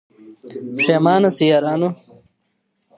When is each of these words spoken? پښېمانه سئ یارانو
پښېمانه 0.75 1.29
سئ 1.37 1.43
یارانو 1.51 1.89